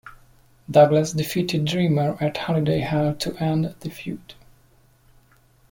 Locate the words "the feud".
3.81-4.33